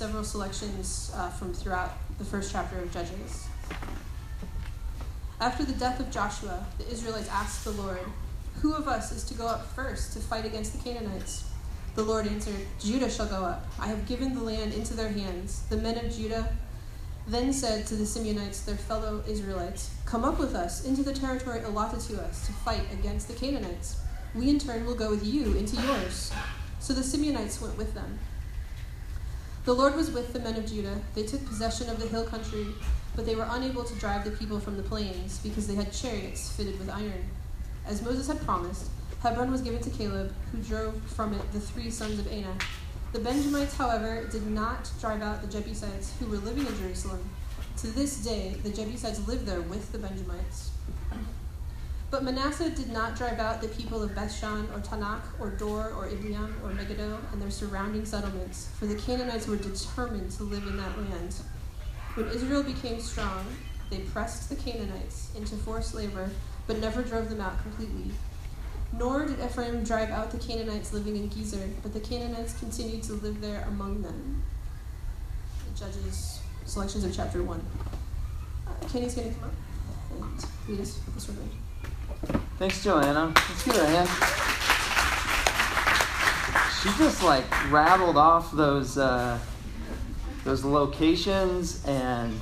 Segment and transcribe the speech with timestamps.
[0.00, 3.46] several selections uh, from throughout the first chapter of Judges.
[5.38, 8.06] After the death of Joshua, the Israelites asked the Lord,
[8.62, 11.44] Who of us is to go up first to fight against the Canaanites?
[11.96, 13.66] The Lord answered, Judah shall go up.
[13.78, 15.64] I have given the land into their hands.
[15.68, 16.50] The men of Judah
[17.26, 21.60] then said to the Simeonites, their fellow Israelites, Come up with us into the territory
[21.62, 24.00] allotted to us to fight against the Canaanites.
[24.34, 26.32] We in turn will go with you into yours.
[26.78, 28.18] So the Simeonites went with them.
[29.64, 31.00] The Lord was with the men of Judah.
[31.14, 32.66] They took possession of the hill country
[33.16, 36.52] but they were unable to drive the people from the plains because they had chariots
[36.52, 37.28] fitted with iron.
[37.86, 38.88] As Moses had promised,
[39.22, 42.62] Hebron was given to Caleb, who drove from it the three sons of Anak.
[43.12, 47.28] The Benjamites, however, did not drive out the Jebusites who were living in Jerusalem.
[47.78, 50.69] To this day, the Jebusites live there with the Benjamites.
[52.10, 56.08] But Manasseh did not drive out the people of Bethshan or Taanach or Dor or
[56.08, 60.76] Ibleam or Megiddo and their surrounding settlements, for the Canaanites were determined to live in
[60.76, 61.36] that land.
[62.14, 63.46] When Israel became strong,
[63.90, 66.30] they pressed the Canaanites into forced labor,
[66.66, 68.10] but never drove them out completely.
[68.92, 73.12] Nor did Ephraim drive out the Canaanites living in Gezer, but the Canaanites continued to
[73.12, 74.42] live there among them.
[75.72, 77.64] The Judges, selections of chapter 1.
[78.66, 79.54] Uh, Kenny's going to come up
[80.10, 81.69] and lead us this one.
[82.60, 83.32] Thanks, Joanna.
[83.34, 84.08] Let's give her a hand.
[86.80, 88.96] She just like rattled off those.
[88.96, 89.40] Uh,
[90.44, 92.38] those locations and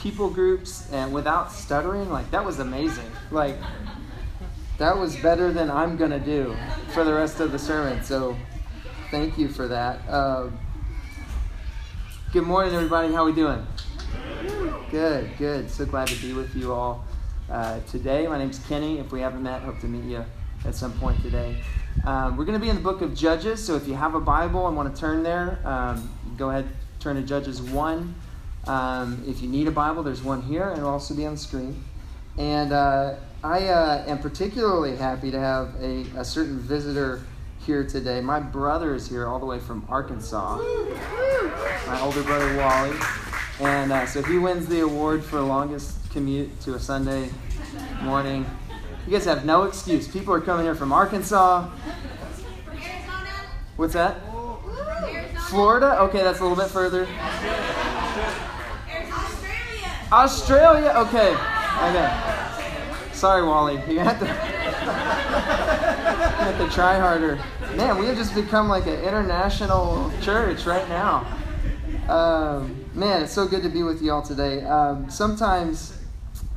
[0.00, 2.10] people groups and without stuttering.
[2.10, 3.10] Like that was amazing.
[3.30, 3.56] Like
[4.78, 6.56] that was better than i'm gonna do
[6.92, 8.02] for the rest of the sermon.
[8.02, 8.36] So
[9.10, 10.00] thank you for that.
[10.08, 10.50] Uh,
[12.32, 13.12] good morning everybody.
[13.12, 13.66] How we doing?
[14.90, 15.70] Good good.
[15.70, 17.04] So glad to be with you all
[17.52, 20.24] uh, today my name's kenny if we haven't met hope to meet you
[20.64, 21.56] at some point today
[22.04, 24.20] um, we're going to be in the book of judges so if you have a
[24.20, 26.66] bible and want to turn there um, go ahead,
[27.00, 28.14] turn to Judges 1.
[28.66, 31.38] Um, if you need a Bible, there's one here, and it'll also be on the
[31.38, 31.82] screen.
[32.38, 37.22] And uh, I uh, am particularly happy to have a, a, certain visitor
[37.66, 38.20] here today.
[38.20, 40.56] My brother is here all the way from Arkansas,
[41.86, 42.96] my older brother Wally.
[43.60, 47.30] And uh, so he wins the award for longest commute to a Sunday
[48.02, 48.46] morning.
[49.06, 50.06] You guys have no excuse.
[50.06, 51.68] People are coming here from Arkansas.
[52.68, 53.28] Arizona.
[53.76, 54.16] What's that?
[55.48, 55.98] Florida?
[56.02, 57.06] Okay, that's a little bit further.
[59.12, 59.90] Australia.
[60.12, 60.92] Australia?
[60.96, 61.34] Okay.
[61.34, 63.12] Okay.
[63.12, 63.74] Sorry, Wally.
[63.92, 64.32] You have to, you
[66.46, 67.38] have to try harder.
[67.76, 71.26] Man, we have just become like an international church right now.
[72.08, 74.64] Um, man, it's so good to be with you all today.
[74.64, 75.98] Um, sometimes,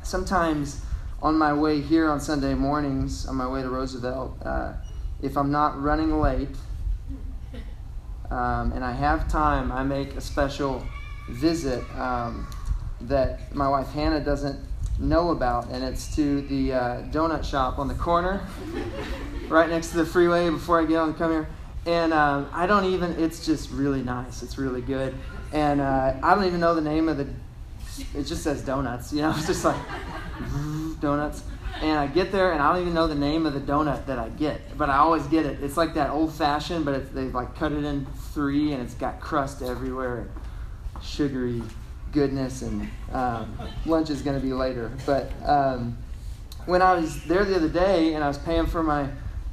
[0.02, 0.85] sometimes
[1.26, 4.74] on my way here on Sunday mornings, on my way to Roosevelt, uh,
[5.20, 6.56] if I'm not running late,
[8.30, 10.86] um, and I have time, I make a special
[11.28, 12.46] visit um,
[13.00, 14.56] that my wife Hannah doesn't
[15.00, 18.46] know about, and it's to the uh, donut shop on the corner,
[19.48, 21.48] right next to the freeway before I get on to come here.
[21.86, 24.44] And um, I don't even, it's just really nice.
[24.44, 25.12] It's really good.
[25.52, 27.26] And uh, I don't even know the name of the,
[28.14, 29.76] it just says donuts, you know, it's just like
[31.00, 31.42] donuts
[31.80, 34.18] and I get there and I don't even know the name of the donut that
[34.18, 35.62] I get, but I always get it.
[35.62, 39.20] It's like that old fashioned, but they've like cut it in three and it's got
[39.20, 41.62] crust everywhere and sugary
[42.12, 42.62] goodness.
[42.62, 44.90] And um, lunch is going to be later.
[45.04, 45.98] But um,
[46.64, 49.08] when I was there the other day and I was paying for my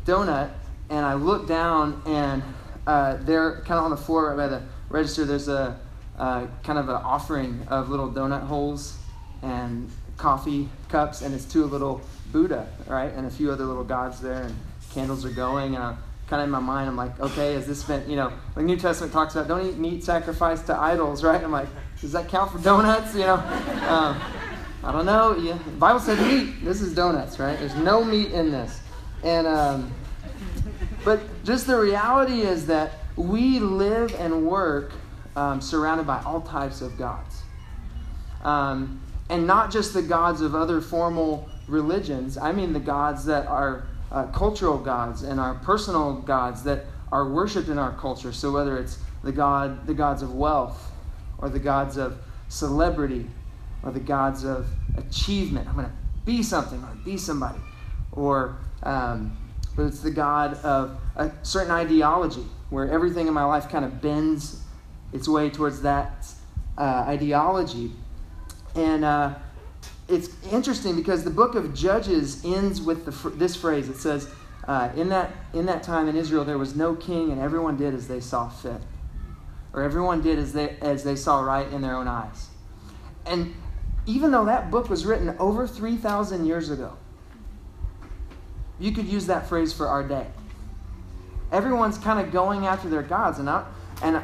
[0.06, 0.52] donut,
[0.90, 2.44] and I looked down and
[2.86, 5.80] uh, there, kind of on the floor right by the register, there's a
[6.24, 8.98] uh, kind of an offering of little donut holes
[9.42, 12.00] and coffee cups, and it's two little
[12.32, 14.56] Buddha, right, and a few other little gods there, and
[14.94, 15.98] candles are going, and I'm
[16.28, 18.78] kind of in my mind, I'm like, okay, has this been, you know, the New
[18.78, 21.44] Testament talks about don't eat meat sacrificed to idols, right?
[21.44, 21.68] I'm like,
[22.00, 23.14] does that count for donuts?
[23.14, 23.36] You know,
[23.90, 24.22] um,
[24.82, 25.36] I don't know.
[25.36, 26.64] Yeah, the Bible said meat.
[26.64, 27.60] This is donuts, right?
[27.60, 28.80] There's no meat in this,
[29.24, 29.92] and um,
[31.04, 34.94] but just the reality is that we live and work
[35.36, 37.42] um, surrounded by all types of gods.
[38.44, 42.38] Um, and not just the gods of other formal religions.
[42.38, 47.28] I mean the gods that are uh, cultural gods and our personal gods that are
[47.28, 48.32] worshipped in our culture.
[48.32, 50.92] So whether it's the god, the gods of wealth,
[51.38, 52.18] or the gods of
[52.50, 53.28] celebrity,
[53.84, 55.68] or the gods of achievement.
[55.68, 55.94] I'm going to
[56.26, 56.80] be something.
[56.80, 57.60] I'm going to be somebody.
[58.12, 59.38] Or um,
[59.76, 64.02] but it's the god of a certain ideology where everything in my life kind of
[64.02, 64.63] bends
[65.14, 66.26] its way towards that
[66.78, 67.92] uh, ideology.
[68.76, 69.36] And uh,
[70.10, 73.90] it's interesting because the book of Judges ends with the, this phrase.
[73.90, 74.30] It says,
[74.68, 77.94] uh, in, that, in that time in Israel, there was no king, and everyone did
[77.94, 78.82] as they saw fit.
[79.74, 82.50] or everyone did as they, as they saw right in their own eyes.
[83.26, 83.54] And
[84.06, 86.94] even though that book was written over 3,000 years ago,
[88.80, 90.28] you could use that phrase for our day.
[91.52, 93.66] Everyone's kind of going after their gods, and I,
[94.02, 94.22] and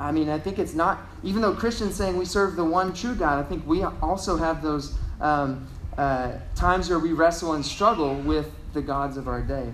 [0.00, 1.00] I mean, I think it's not.
[1.22, 4.62] Even though Christians saying we serve the one true God, I think we also have
[4.62, 5.66] those um,
[5.96, 9.72] uh, times where we wrestle and struggle with the gods of our day.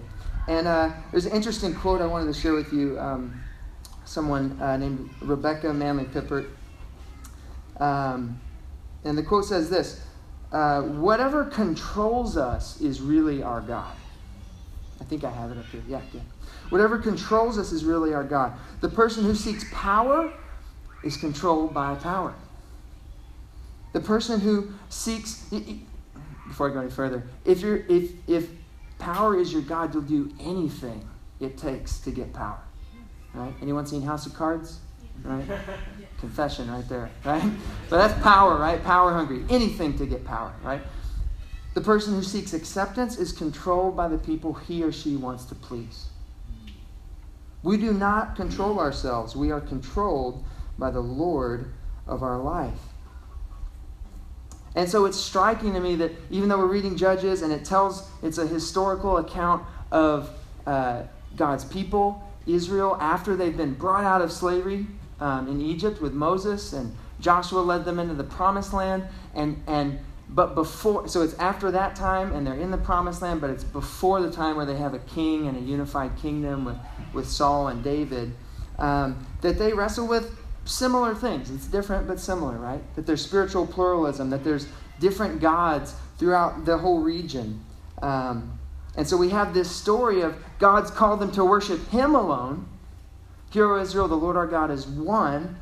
[0.49, 2.99] And uh, there's an interesting quote I wanted to share with you.
[2.99, 3.41] Um,
[4.05, 6.49] someone uh, named Rebecca Manley Pippert.
[7.79, 8.41] Um,
[9.05, 10.05] and the quote says this
[10.53, 13.95] uh, Whatever controls us is really our God.
[15.05, 15.83] I think I have it up here.
[15.87, 16.21] Yeah, yeah.
[16.71, 18.55] Whatever controls us is really our God.
[18.81, 20.33] The person who seeks power
[21.03, 22.35] is controlled by power.
[23.93, 25.45] The person who seeks,
[26.49, 28.49] before I go any further, if, you're, if, if
[28.99, 31.07] power is your God, you'll do anything
[31.39, 32.61] it takes to get power.
[33.35, 33.53] Right?
[33.61, 34.79] Anyone seen House of Cards?
[35.23, 35.45] Right?
[36.19, 37.53] Confession right there, right?
[37.91, 38.83] But that's power, right?
[38.83, 39.45] Power hungry.
[39.51, 40.81] Anything to get power, right?
[41.75, 45.57] The person who seeks acceptance is controlled by the people he or she wants to
[45.57, 46.07] please.
[47.65, 49.35] We do not control ourselves.
[49.35, 50.45] We are controlled
[50.79, 51.73] by the Lord
[52.07, 52.79] of our life.
[54.77, 58.09] And so it's striking to me that even though we're reading Judges and it tells,
[58.23, 60.31] it's a historical account of
[60.67, 61.03] uh,
[61.37, 64.87] God's people, Israel, after they've been brought out of slavery
[65.21, 69.05] um, in Egypt with Moses, and Joshua led them into the promised land.
[69.35, 70.01] And, and
[70.35, 73.63] but before, so it's after that time, and they're in the promised land, but it's
[73.63, 76.77] before the time where they have a king and a unified kingdom with,
[77.13, 78.33] with Saul and David,
[78.81, 81.51] um, that they wrestle with similar things.
[81.51, 82.83] It's different but similar, right?
[82.97, 84.67] That there's spiritual pluralism, that there's
[84.99, 87.65] different gods throughout the whole region.
[88.03, 88.59] Um,
[88.97, 92.67] and so we have this story of God's called them to worship Him alone.
[93.51, 95.57] Hear, O Israel, the Lord our God is one.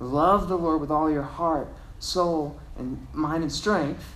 [0.00, 1.68] Love the Lord with all your heart,
[2.00, 4.15] soul, and mind and strength,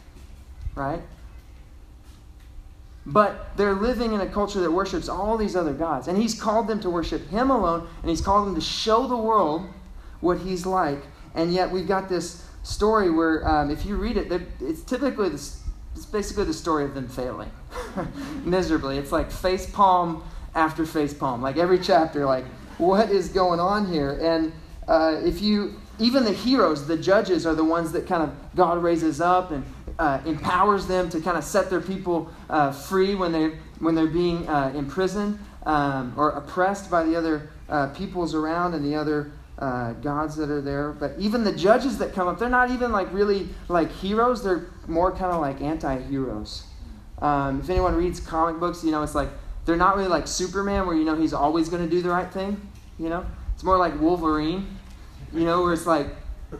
[0.74, 1.02] right?
[3.06, 6.06] But they're living in a culture that worships all these other gods.
[6.06, 9.16] And He's called them to worship Him alone, and He's called them to show the
[9.16, 9.66] world
[10.20, 11.02] what He's like.
[11.34, 14.30] And yet we've got this story where, um, if you read it,
[14.60, 15.62] it's typically this,
[15.94, 17.50] it's basically the story of them failing
[18.44, 18.98] miserably.
[18.98, 20.22] It's like face palm
[20.54, 21.40] after face palm.
[21.40, 22.44] Like every chapter, like
[22.78, 24.18] what is going on here?
[24.20, 24.52] And
[24.88, 28.82] uh, if you even the heroes, the judges, are the ones that kind of God
[28.82, 29.64] raises up and
[30.00, 34.06] uh, empowers them to kind of set their people uh, free when they when they're
[34.06, 39.30] being uh, imprisoned um, or oppressed by the other uh, peoples around and the other
[39.58, 40.92] uh, gods that are there.
[40.92, 44.42] But even the judges that come up, they're not even like really like heroes.
[44.42, 46.64] They're more kind of like anti-heroes.
[47.18, 49.28] Um, if anyone reads comic books, you know it's like
[49.66, 52.32] they're not really like Superman, where you know he's always going to do the right
[52.32, 52.58] thing.
[52.98, 54.78] You know, it's more like Wolverine
[55.32, 56.08] you know, where it's like,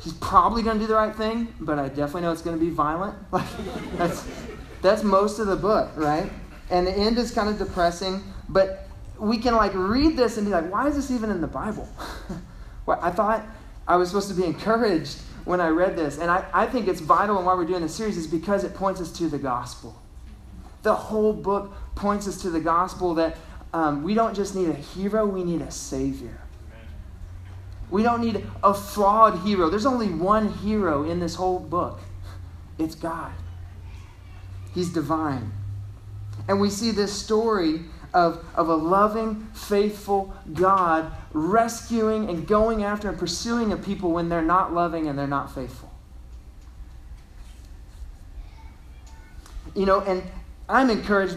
[0.03, 2.65] he's probably going to do the right thing, but I definitely know it's going to
[2.65, 3.17] be violent.
[3.33, 3.47] Like,
[3.97, 4.27] that's,
[4.83, 6.31] that's most of the book, right?
[6.71, 8.87] And the end is kind of depressing, but
[9.19, 11.89] we can like read this and be like, why is this even in the Bible?
[12.87, 13.45] well, I thought
[13.87, 16.19] I was supposed to be encouraged when I read this.
[16.19, 18.75] And I, I think it's vital and why we're doing this series is because it
[18.75, 20.01] points us to the gospel.
[20.83, 23.37] The whole book points us to the gospel that
[23.73, 26.40] um, we don't just need a hero, we need a savior.
[27.91, 29.69] We don't need a flawed hero.
[29.69, 32.01] There's only one hero in this whole book
[32.79, 33.33] it's God.
[34.75, 35.53] He's divine.
[36.49, 37.81] And we see this story
[38.15, 44.29] of, of a loving, faithful God rescuing and going after and pursuing a people when
[44.29, 45.93] they're not loving and they're not faithful.
[49.75, 50.23] You know, and
[50.69, 51.37] I'm encouraged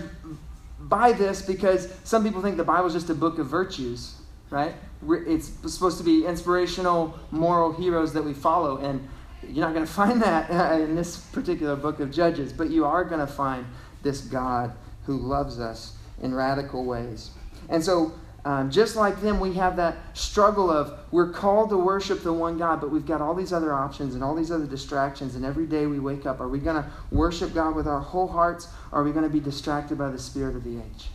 [0.80, 4.16] by this because some people think the Bible is just a book of virtues,
[4.50, 4.74] right?
[5.10, 9.08] It's supposed to be inspirational moral heroes that we follow and
[9.48, 13.04] you're not going to find that in this particular book of judges but you are
[13.04, 13.66] going to find
[14.02, 14.74] this god
[15.06, 17.32] who loves us in radical ways.
[17.70, 18.14] And so
[18.46, 22.58] um, just like them we have that struggle of we're called to worship the one
[22.58, 25.66] god but we've got all these other options and all these other distractions and every
[25.66, 29.00] day we wake up are we going to worship god with our whole hearts or
[29.00, 31.08] are we going to be distracted by the spirit of the age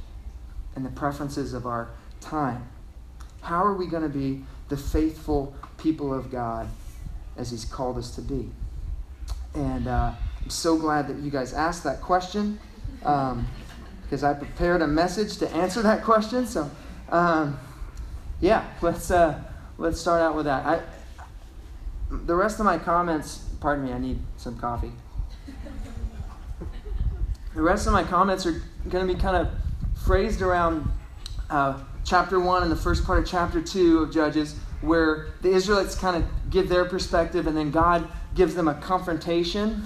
[0.75, 1.90] and the preferences of our
[2.23, 2.66] time
[3.42, 6.68] how are we going to be the faithful people of God
[7.37, 8.50] as He's called us to be?
[9.54, 12.59] And uh, I'm so glad that you guys asked that question
[13.04, 13.47] um,
[14.02, 16.47] because I prepared a message to answer that question.
[16.47, 16.71] So,
[17.11, 17.59] um,
[18.40, 19.42] yeah, let's uh,
[19.78, 20.66] let's start out with that.
[20.66, 20.80] I,
[22.11, 24.92] the rest of my comments, pardon me, I need some coffee.
[27.54, 29.50] The rest of my comments are going to be kind of
[30.04, 30.88] phrased around
[31.50, 35.94] uh, chapter 1 and the first part of chapter 2 of Judges, where the Israelites
[35.94, 39.82] kind of give their perspective, and then God gives them a confrontation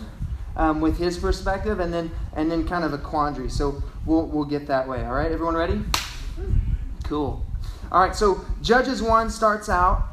[0.56, 3.50] um, with His perspective, and then and then kind of a quandary.
[3.50, 5.04] So we'll we'll get that way.
[5.04, 5.80] All right, everyone ready?
[7.04, 7.44] Cool.
[7.90, 8.14] All right.
[8.14, 10.04] So Judges one starts out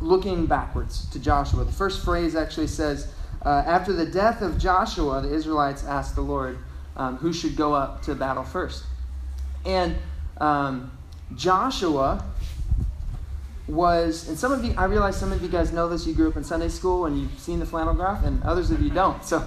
[0.00, 1.64] looking backwards to Joshua.
[1.64, 3.12] The first phrase actually says,
[3.44, 6.58] uh, "After the death of Joshua, the Israelites asked the Lord."
[6.96, 8.84] Um, who should go up to battle first?
[9.66, 9.96] And
[10.38, 10.92] um,
[11.34, 12.24] Joshua
[13.66, 16.06] was, and some of you, I realize some of you guys know this.
[16.06, 18.82] You grew up in Sunday school and you've seen the flannel graph, and others of
[18.82, 19.24] you don't.
[19.24, 19.46] So,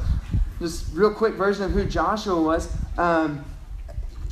[0.59, 2.73] just real quick version of who Joshua was.
[2.97, 3.45] Um,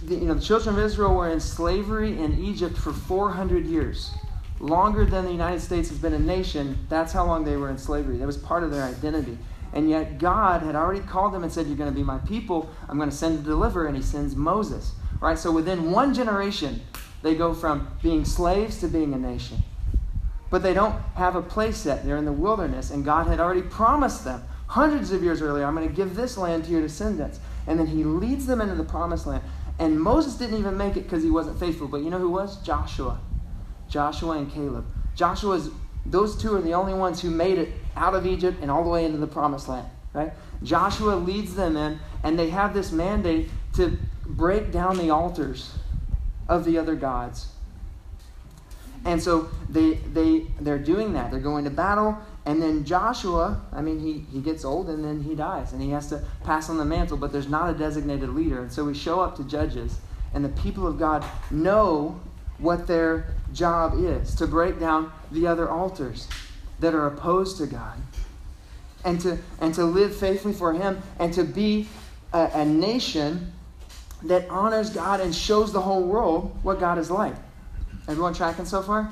[0.04, 4.12] the, you know, the children of Israel were in slavery in Egypt for 400 years,
[4.60, 6.78] longer than the United States has been a nation.
[6.90, 8.18] That's how long they were in slavery.
[8.18, 9.38] That was part of their identity.
[9.74, 12.70] And yet, God had already called them and said, "You're going to be my people.
[12.88, 14.94] I'm going to send to deliver." And He sends Moses.
[15.20, 15.40] Right.
[15.40, 16.82] So within one generation,
[17.26, 19.58] they go from being slaves to being a nation.
[20.52, 22.06] But they don't have a place yet.
[22.06, 25.76] They're in the wilderness, and God had already promised them hundreds of years earlier, I'm
[25.76, 27.40] going to give this land to your descendants.
[27.66, 29.44] And then he leads them into the promised land.
[29.80, 31.88] And Moses didn't even make it because he wasn't faithful.
[31.88, 32.62] But you know who was?
[32.62, 33.20] Joshua.
[33.90, 34.86] Joshua and Caleb.
[35.16, 35.72] Joshua's
[36.06, 38.90] those two are the only ones who made it out of Egypt and all the
[38.90, 39.88] way into the promised land.
[40.14, 40.32] Right?
[40.62, 45.72] Joshua leads them in, and they have this mandate to break down the altars
[46.48, 47.48] of the other gods
[49.06, 51.30] and so they, they, they're doing that.
[51.30, 52.18] They're going to battle.
[52.46, 55.74] And then Joshua, I mean, he, he gets old and then he dies.
[55.74, 58.64] And he has to pass on the mantle, but there's not a designated leader.
[58.64, 60.00] And so we show up to Judges,
[60.34, 62.20] and the people of God know
[62.58, 66.28] what their job is to break down the other altars
[66.80, 67.98] that are opposed to God.
[69.04, 71.88] And to, and to live faithfully for Him and to be
[72.34, 73.54] a, a nation
[74.26, 77.36] that honors God and shows the whole world what God is like.
[78.08, 79.12] Everyone tracking so far?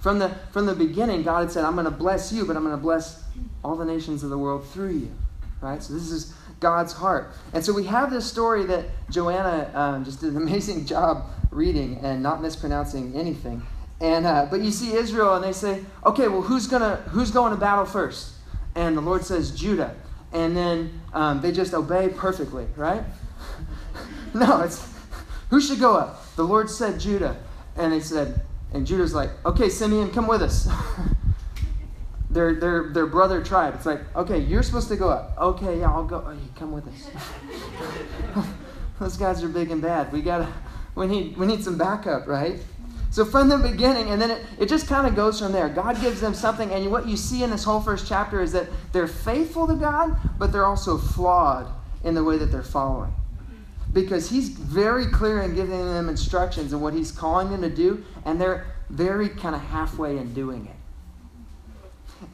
[0.00, 2.64] From the from the beginning, God had said, "I'm going to bless you, but I'm
[2.64, 3.22] going to bless
[3.62, 5.12] all the nations of the world through you."
[5.60, 5.82] Right.
[5.82, 10.20] So this is God's heart, and so we have this story that Joanna um, just
[10.20, 13.62] did an amazing job reading and not mispronouncing anything.
[14.00, 17.52] And uh, but you see Israel, and they say, "Okay, well, who's gonna who's going
[17.52, 18.32] to battle first?
[18.74, 19.94] And the Lord says Judah,
[20.32, 23.02] and then um, they just obey perfectly, right?
[24.34, 24.86] no, it's
[25.50, 26.34] who should go up.
[26.36, 27.36] The Lord said Judah.
[27.76, 28.40] And they said,
[28.72, 30.68] and Judah's like, okay, Simeon, come with us.
[32.30, 33.74] their, their, their brother tribe.
[33.74, 35.36] It's like, okay, you're supposed to go up.
[35.38, 36.24] Okay, yeah, I'll go.
[36.26, 37.10] Oh, come with us.
[39.00, 40.12] Those guys are big and bad.
[40.12, 40.48] We gotta,
[40.94, 42.60] we need, we need some backup, right?
[43.10, 45.68] So from the beginning, and then it, it just kind of goes from there.
[45.68, 48.68] God gives them something, and what you see in this whole first chapter is that
[48.92, 51.66] they're faithful to God, but they're also flawed
[52.04, 53.12] in the way that they're following
[53.92, 58.04] because he's very clear in giving them instructions and what he's calling them to do,
[58.24, 60.76] and they're very kind of halfway in doing it.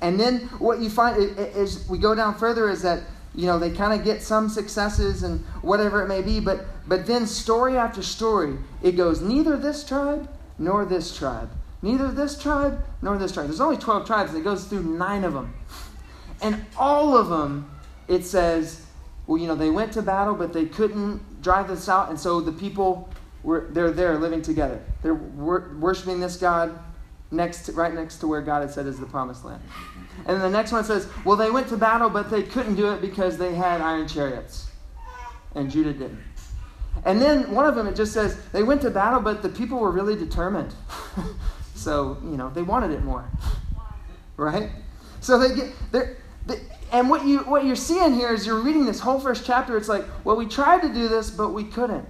[0.00, 3.70] And then what you find is we go down further is that you know they
[3.70, 8.02] kind of get some successes and whatever it may be, but but then story after
[8.02, 11.50] story it goes neither this tribe nor this tribe,
[11.82, 13.46] neither this tribe nor this tribe.
[13.46, 14.30] There's only twelve tribes.
[14.30, 15.54] And it goes through nine of them,
[16.42, 17.70] and all of them
[18.08, 18.86] it says
[19.26, 22.40] well, you know, they went to battle, but they couldn't drive this out, and so
[22.40, 23.08] the people
[23.42, 24.80] were they're there living together.
[25.02, 26.78] They're wor- worshiping this God
[27.30, 29.62] next to, right next to where God had said is the promised land.
[30.26, 33.00] And the next one says, well, they went to battle, but they couldn't do it
[33.00, 34.70] because they had iron chariots,
[35.54, 36.22] and Judah didn't.
[37.04, 39.78] And then one of them it just says they went to battle, but the people
[39.78, 40.74] were really determined.
[41.74, 43.30] so you know they wanted it more,
[44.36, 44.70] right?
[45.20, 46.16] So they get they're
[46.92, 49.76] and what you what you're seeing here is you're reading this whole first chapter.
[49.76, 52.08] It's like, well, we tried to do this, but we couldn't.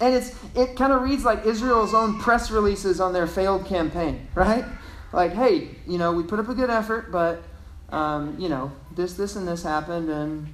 [0.00, 4.26] And it's it kind of reads like Israel's own press releases on their failed campaign,
[4.34, 4.64] right?
[5.12, 7.42] Like, hey, you know, we put up a good effort, but
[7.90, 10.52] um, you know, this, this, and this happened, and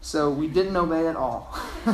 [0.00, 1.54] so we didn't obey at all.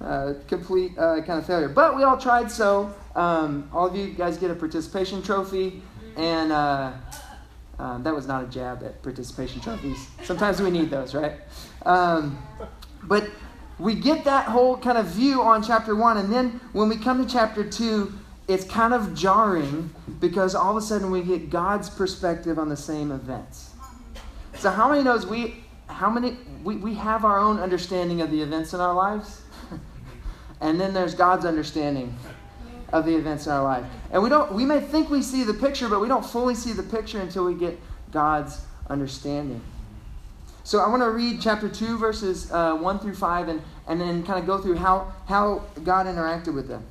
[0.00, 1.68] uh, complete uh, kind of failure.
[1.68, 5.82] But we all tried, so um, all of you guys get a participation trophy,
[6.16, 6.52] and.
[6.52, 6.92] Uh,
[7.78, 10.08] um, that was not a jab at participation trophies.
[10.24, 11.34] Sometimes we need those, right?
[11.84, 12.42] Um,
[13.02, 13.28] but
[13.78, 17.24] we get that whole kind of view on chapter one, and then when we come
[17.24, 18.12] to chapter two,
[18.48, 19.90] it's kind of jarring
[20.20, 23.70] because all of a sudden we get God's perspective on the same events.
[24.56, 28.40] So how many knows we how many we, we have our own understanding of the
[28.40, 29.42] events in our lives?
[30.60, 32.16] and then there's God's understanding
[32.98, 33.84] of the events in our life.
[34.10, 36.72] And we don't we may think we see the picture, but we don't fully see
[36.72, 37.78] the picture until we get
[38.10, 39.60] God's understanding.
[40.64, 44.24] So I want to read chapter 2, verses uh, 1 through 5, and, and then
[44.24, 46.84] kind of go through how, how God interacted with them.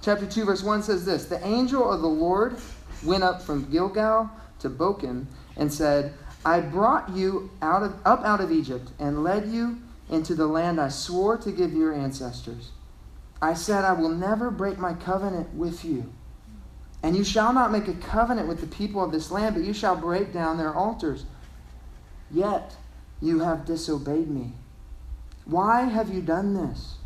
[0.00, 2.58] chapter 2, verse 1 says this The angel of the Lord
[3.04, 8.40] went up from Gilgal to Bochim and said, I brought you out of, up out
[8.40, 12.70] of Egypt and led you into the land I swore to give your ancestors.
[13.42, 16.12] I said, I will never break my covenant with you.
[17.02, 19.72] And you shall not make a covenant with the people of this land, but you
[19.72, 21.24] shall break down their altars.
[22.30, 22.76] Yet
[23.20, 24.52] you have disobeyed me.
[25.46, 26.96] Why have you done this?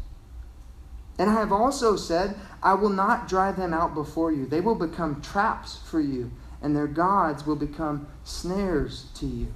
[1.19, 4.47] And I have also said, I will not drive them out before you.
[4.47, 9.55] They will become traps for you, and their gods will become snares to you.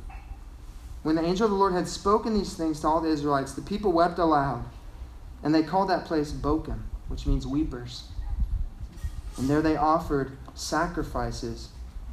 [1.02, 3.62] When the angel of the Lord had spoken these things to all the Israelites, the
[3.62, 4.64] people wept aloud,
[5.42, 8.04] and they called that place Bochim, which means weepers.
[9.36, 11.68] And there they offered sacrifices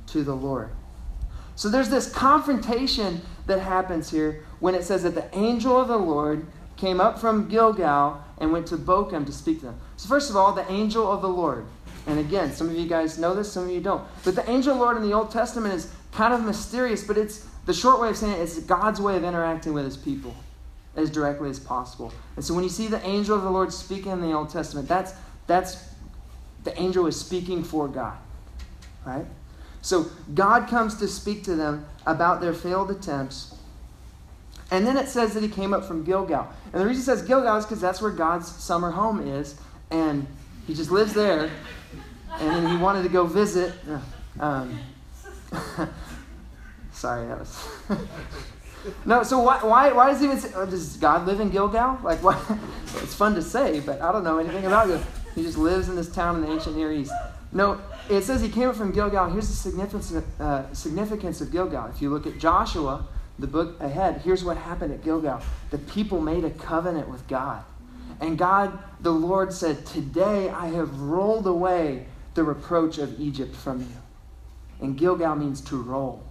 [0.08, 0.70] to the Lord.
[1.56, 5.98] So there's this confrontation that happens here when it says that the angel of the
[5.98, 6.46] Lord
[6.78, 9.80] came up from Gilgal and went to Bochim to speak to them.
[9.96, 11.66] So, first of all, the angel of the Lord.
[12.06, 14.06] And again, some of you guys know this, some of you don't.
[14.24, 17.18] But the angel of the Lord in the Old Testament is kind of mysterious, but
[17.18, 20.36] it's the short way of saying it is God's way of interacting with his people
[20.96, 22.14] as directly as possible.
[22.36, 24.88] And so when you see the angel of the Lord speaking in the Old Testament,
[24.88, 25.14] that's
[25.48, 25.90] that's
[26.64, 28.18] the angel is speaking for God.
[29.06, 29.26] Right?
[29.82, 33.54] So God comes to speak to them about their failed attempts.
[34.72, 36.48] And then it says that he came up from Gilgal.
[36.74, 39.56] And the reason it says Gilgal is because that's where God's summer home is.
[39.92, 40.26] And
[40.66, 41.52] he just lives there.
[42.40, 43.74] And then he wanted to go visit.
[44.40, 44.80] Um,
[46.92, 47.68] sorry, that was.
[49.06, 52.00] no, so why, why, why does he even say, oh, does God live in Gilgal?
[52.04, 52.40] Like, why?
[53.02, 55.02] it's fun to say, but I don't know anything about it.
[55.34, 57.12] He just lives in this town in the ancient Near East.
[57.52, 59.30] No, it says he came up from Gilgal.
[59.30, 61.88] Here's the significance, uh, significance of Gilgal.
[61.88, 63.06] If you look at Joshua,
[63.40, 65.42] the book ahead, here's what happened at Gilgal.
[65.72, 67.64] The people made a covenant with God.
[68.22, 73.82] And God, the Lord, said, Today I have rolled away the reproach of Egypt from
[73.82, 73.98] you.
[74.82, 76.25] And Gilgal means to roll.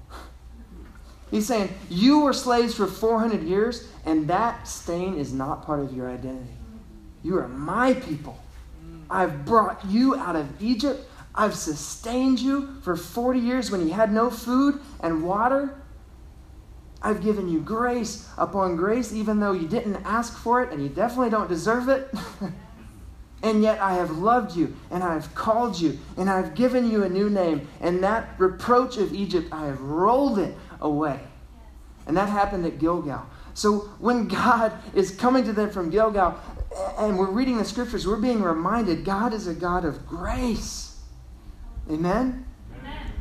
[1.34, 5.92] He's saying, You were slaves for 400 years, and that stain is not part of
[5.92, 6.54] your identity.
[7.24, 8.38] You are my people.
[9.10, 11.04] I've brought you out of Egypt.
[11.34, 15.74] I've sustained you for 40 years when you had no food and water.
[17.02, 20.88] I've given you grace upon grace, even though you didn't ask for it and you
[20.88, 22.14] definitely don't deserve it.
[23.42, 27.02] and yet I have loved you and I have called you and I've given you
[27.02, 27.66] a new name.
[27.80, 31.18] And that reproach of Egypt, I have rolled it away.
[32.06, 33.26] And that happened at Gilgal.
[33.54, 36.38] So when God is coming to them from Gilgal,
[36.98, 41.00] and we're reading the scriptures, we're being reminded God is a God of grace.
[41.90, 42.46] Amen?
[42.78, 43.12] Amen?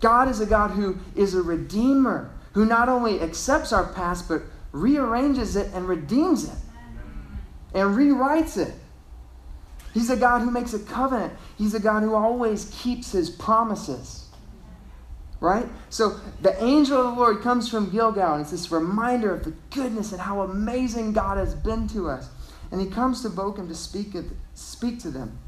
[0.00, 4.42] God is a God who is a redeemer, who not only accepts our past, but
[4.72, 6.58] rearranges it and redeems it
[7.74, 8.74] and rewrites it.
[9.92, 14.25] He's a God who makes a covenant, He's a God who always keeps His promises.
[15.40, 15.66] Right?
[15.90, 19.52] So the angel of the Lord comes from Gilgal, and it's this reminder of the
[19.70, 22.28] goodness and how amazing God has been to us.
[22.70, 24.14] And he comes to Bochim to speak,
[24.54, 25.38] speak to them.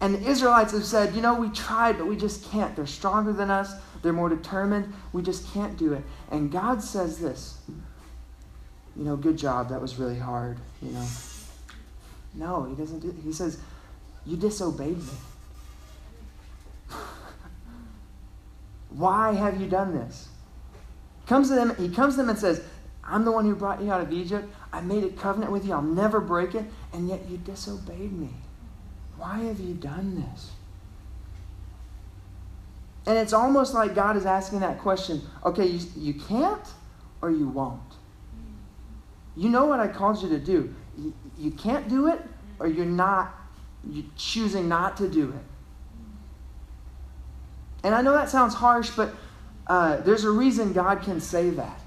[0.00, 2.74] And the Israelites have said, you know, we tried, but we just can't.
[2.76, 4.92] They're stronger than us, they're more determined.
[5.12, 6.02] We just can't do it.
[6.30, 7.58] And God says this
[8.96, 9.68] you know, good job.
[9.70, 11.06] That was really hard, you know.
[12.34, 13.58] No, he doesn't do He says,
[14.26, 15.12] you disobeyed me.
[18.96, 20.28] Why have you done this?
[21.26, 22.62] Comes to them, he comes to them and says,
[23.02, 24.48] I'm the one who brought you out of Egypt.
[24.72, 25.72] I made a covenant with you.
[25.72, 26.64] I'll never break it.
[26.92, 28.30] And yet you disobeyed me.
[29.16, 30.52] Why have you done this?
[33.06, 36.66] And it's almost like God is asking that question okay, you, you can't
[37.20, 37.80] or you won't.
[39.36, 40.74] You know what I called you to do.
[40.96, 42.20] You, you can't do it
[42.58, 43.34] or you're not,
[43.88, 45.53] you're choosing not to do it.
[47.84, 49.14] And I know that sounds harsh, but
[49.68, 51.80] uh, there's a reason God can say that,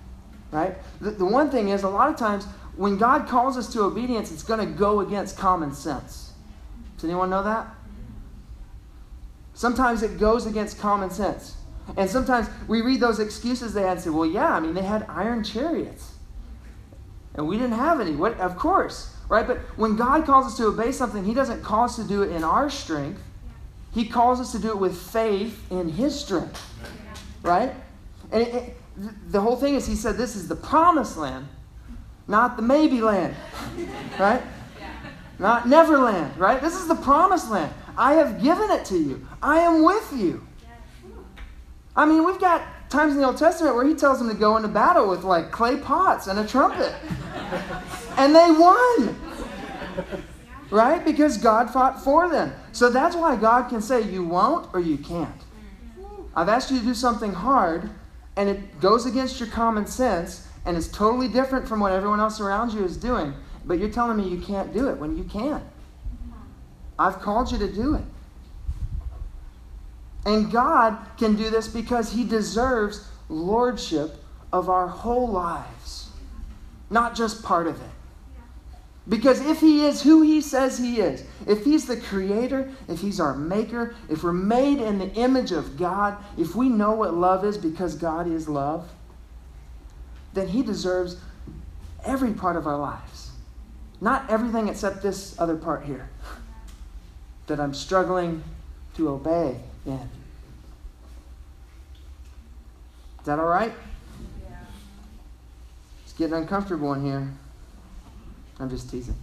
[0.52, 0.76] right?
[1.02, 4.32] The, the one thing is, a lot of times when God calls us to obedience,
[4.32, 6.32] it's going to go against common sense.
[6.96, 7.68] Does anyone know that?
[9.54, 11.56] Sometimes it goes against common sense.
[11.96, 14.84] And sometimes we read those excuses they had and say, well, yeah, I mean, they
[14.84, 16.14] had iron chariots.
[17.34, 18.16] And we didn't have any.
[18.16, 19.48] What, of course, right?
[19.48, 22.32] But when God calls us to obey something, He doesn't call us to do it
[22.32, 23.22] in our strength.
[23.94, 26.62] He calls us to do it with faith in His strength,
[27.42, 27.74] right?
[28.32, 28.78] And it, it,
[29.32, 31.48] the whole thing is, He said, this is the promised land
[32.28, 33.36] not the maybe land,
[34.20, 34.42] right?
[35.40, 36.62] Not Neverland, right?
[36.62, 37.74] This is the promised land.
[37.98, 39.28] I have given it to you.
[39.42, 40.46] I am with you.
[41.96, 44.58] I mean, we've got times in the Old Testament where he tells them to go
[44.58, 46.94] into battle with like clay pots and a trumpet.
[48.18, 49.16] and they won.
[50.70, 51.04] Right?
[51.04, 52.54] Because God fought for them.
[52.72, 55.42] So that's why God can say, you won't or you can't.
[56.36, 57.90] I've asked you to do something hard,
[58.36, 62.40] and it goes against your common sense, and it's totally different from what everyone else
[62.40, 63.34] around you is doing.
[63.66, 65.62] But you're telling me you can't do it when you can.
[67.00, 68.04] I've called you to do it.
[70.26, 76.10] And God can do this because He deserves lordship of our whole lives,
[76.90, 77.90] not just part of it.
[79.10, 83.20] Because if He is who He says He is, if He's the Creator, if He's
[83.20, 87.46] our Maker, if we're made in the image of God, if we know what love
[87.46, 88.90] is because God is love,
[90.34, 91.18] then He deserves
[92.06, 93.32] every part of our lives.
[94.02, 96.10] Not everything except this other part here
[97.48, 98.44] that I'm struggling
[98.96, 100.10] to obey in.
[103.20, 103.74] Is that all right?
[104.50, 104.58] Yeah.
[106.04, 107.32] It's getting uncomfortable in here.
[108.60, 109.16] I'm just teasing.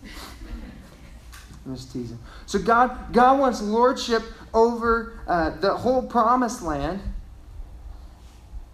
[1.66, 2.18] I'm just teasing.
[2.46, 7.00] So God, God wants lordship over uh, the whole promised land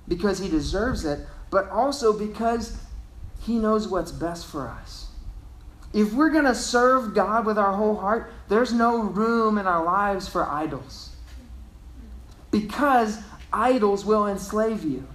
[0.08, 1.20] because He deserves it,
[1.50, 2.76] but also because
[3.40, 5.06] He knows what's best for us.
[5.92, 9.84] If we're going to serve God with our whole heart, there's no room in our
[9.84, 11.10] lives for idols.
[12.50, 13.18] Because
[13.52, 15.06] idols will enslave you.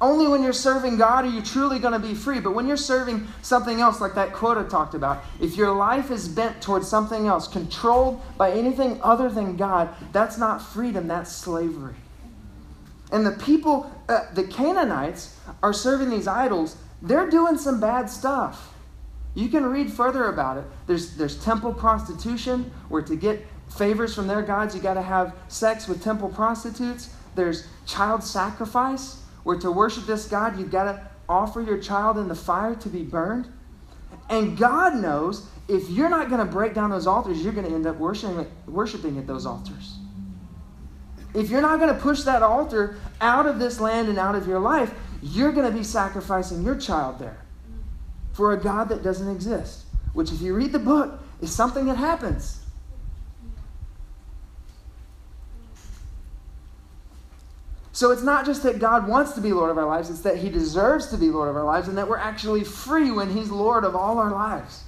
[0.00, 2.38] Only when you're serving God are you truly going to be free.
[2.38, 6.10] But when you're serving something else, like that quote I talked about, if your life
[6.10, 11.32] is bent towards something else, controlled by anything other than God, that's not freedom, that's
[11.32, 11.96] slavery.
[13.10, 16.76] And the people, uh, the Canaanites, are serving these idols.
[17.02, 18.74] They're doing some bad stuff.
[19.34, 20.64] You can read further about it.
[20.86, 23.44] There's, there's temple prostitution, where to get
[23.76, 27.10] favors from their gods, you got to have sex with temple prostitutes.
[27.34, 32.28] There's child sacrifice where to worship this God, you've got to offer your child in
[32.28, 33.50] the fire to be burned.
[34.28, 37.74] And God knows if you're not going to break down those altars, you're going to
[37.74, 39.96] end up worshiping, worshiping at those altars.
[41.32, 44.46] If you're not going to push that altar out of this land and out of
[44.46, 47.38] your life, you're going to be sacrificing your child there
[48.34, 49.86] for a God that doesn't exist.
[50.12, 52.60] Which, if you read the book, is something that happens.
[57.98, 60.36] So it's not just that God wants to be Lord of our lives, it's that
[60.36, 63.50] He deserves to be Lord of our lives and that we're actually free when He's
[63.50, 64.84] Lord of all our lives.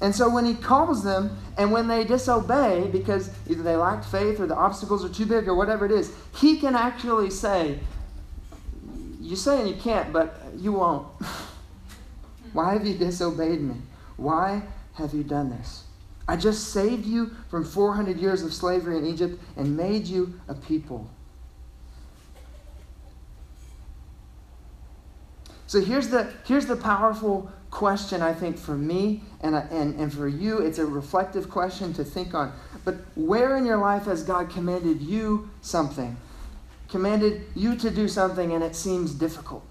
[0.00, 4.40] And so when He calls them and when they disobey because either they lack faith
[4.40, 7.78] or the obstacles are too big or whatever it is, He can actually say,
[9.20, 11.06] You're saying you can't, but you won't.
[12.54, 13.74] Why have you disobeyed me?
[14.16, 14.62] Why
[14.94, 15.84] have you done this?
[16.26, 20.54] I just saved you from 400 years of slavery in Egypt and made you a
[20.54, 21.10] people.
[25.66, 30.28] So here's the, here's the powerful question, I think, for me and, and, and for
[30.28, 30.58] you.
[30.58, 32.52] It's a reflective question to think on.
[32.84, 36.16] But where in your life has God commanded you something?
[36.88, 39.64] Commanded you to do something and it seems difficult?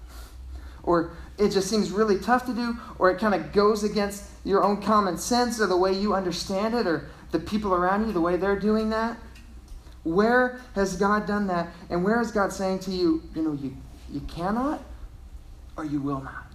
[0.82, 2.76] Or it just seems really tough to do?
[2.98, 6.74] Or it kind of goes against your own common sense or the way you understand
[6.74, 9.16] it or the people around you, the way they're doing that?
[10.04, 11.70] Where has God done that?
[11.90, 13.76] And where is God saying to you, you know, you,
[14.12, 14.80] you cannot?
[15.76, 16.46] Or you will not.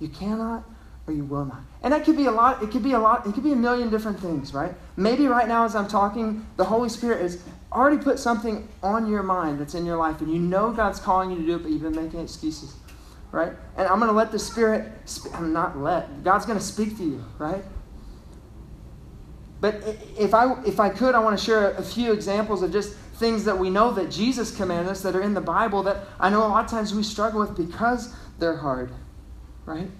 [0.00, 0.64] You cannot
[1.06, 1.60] or you will not.
[1.82, 3.56] And that could be a lot, it could be a lot, it could be a
[3.56, 4.74] million different things, right?
[4.96, 9.22] Maybe right now as I'm talking, the Holy Spirit has already put something on your
[9.22, 11.70] mind that's in your life, and you know God's calling you to do it, but
[11.70, 12.74] you've been making excuses,
[13.32, 13.52] right?
[13.76, 14.92] And I'm going to let the Spirit,
[15.34, 17.64] I'm not let, God's going to speak to you, right?
[19.60, 19.82] But
[20.16, 23.44] if I, if I could, I want to share a few examples of just things
[23.44, 26.46] that we know that Jesus commanded us that are in the Bible that I know
[26.46, 28.92] a lot of times we struggle with because they're hard,
[29.66, 29.90] right?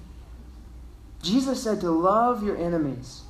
[1.23, 3.23] Jesus said to love your enemies.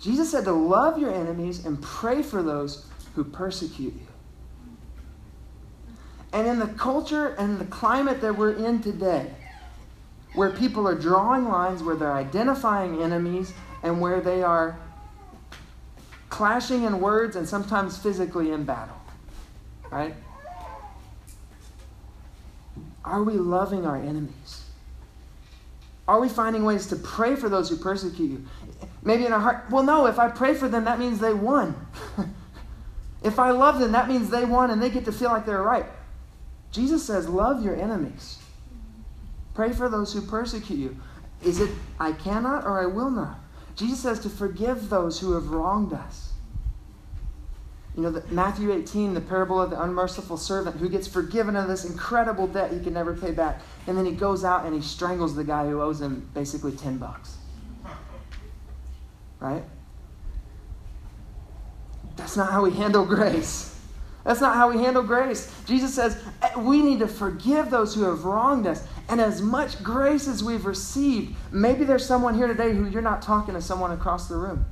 [0.00, 4.06] Jesus said to love your enemies and pray for those who persecute you.
[6.32, 9.30] And in the culture and the climate that we're in today,
[10.34, 14.78] where people are drawing lines, where they're identifying enemies, and where they are
[16.34, 19.00] clashing in words and sometimes physically in battle.
[19.88, 20.16] Right?
[23.04, 24.64] Are we loving our enemies?
[26.08, 28.44] Are we finding ways to pray for those who persecute you?
[29.04, 31.76] Maybe in our heart, well, no, if I pray for them, that means they won.
[33.22, 35.62] if I love them, that means they won and they get to feel like they're
[35.62, 35.86] right.
[36.72, 38.38] Jesus says, love your enemies.
[39.54, 40.96] Pray for those who persecute you.
[41.44, 41.70] Is it
[42.00, 43.38] I cannot or I will not?
[43.76, 46.32] Jesus says to forgive those who have wronged us.
[47.96, 51.68] You know, the, Matthew 18, the parable of the unmerciful servant who gets forgiven of
[51.68, 53.60] this incredible debt he can never pay back.
[53.86, 56.98] And then he goes out and he strangles the guy who owes him basically 10
[56.98, 57.36] bucks.
[59.38, 59.62] Right?
[62.16, 63.78] That's not how we handle grace.
[64.24, 65.52] That's not how we handle grace.
[65.66, 68.86] Jesus says eh, we need to forgive those who have wronged us.
[69.08, 73.22] And as much grace as we've received, maybe there's someone here today who you're not
[73.22, 74.64] talking to someone across the room.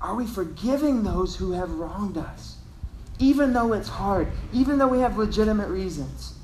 [0.00, 2.56] Are we forgiving those who have wronged us?
[3.18, 6.34] Even though it's hard, even though we have legitimate reasons.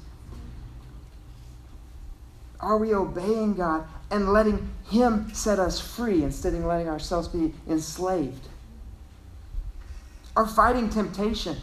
[2.59, 7.53] Are we obeying God and letting Him set us free instead of letting ourselves be
[7.69, 8.49] enslaved?
[10.35, 11.57] Are fighting temptation?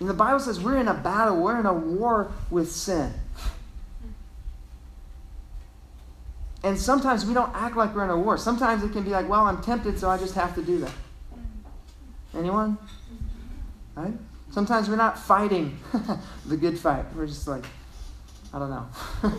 [0.00, 3.12] And the Bible says we're in a battle, we're in a war with sin.
[6.62, 8.36] And sometimes we don't act like we're in a war.
[8.36, 10.92] Sometimes it can be like, well, I'm tempted, so I just have to do that.
[12.36, 12.76] Anyone?
[13.94, 14.12] Right?
[14.50, 15.78] Sometimes we're not fighting
[16.46, 17.04] the good fight.
[17.14, 17.64] We're just like,
[18.52, 18.86] I don't know.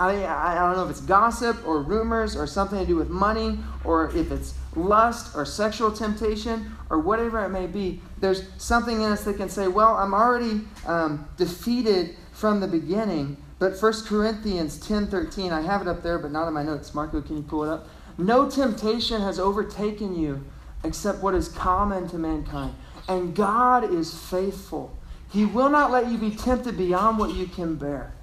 [0.00, 3.58] I, I don't know if it's gossip or rumors or something to do with money
[3.84, 8.00] or if it's lust or sexual temptation or whatever it may be.
[8.18, 13.36] There's something in us that can say, well, I'm already um, defeated from the beginning.
[13.58, 16.94] But 1 Corinthians 10 13, I have it up there, but not in my notes.
[16.94, 17.88] Marco, can you pull it up?
[18.18, 20.44] No temptation has overtaken you
[20.84, 22.74] except what is common to mankind.
[23.08, 24.96] And God is faithful.
[25.30, 28.14] He will not let you be tempted beyond what you can bear.